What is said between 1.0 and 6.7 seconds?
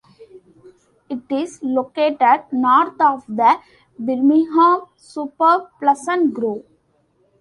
It is located north of the Birmingham suburb, Pleasant Grove.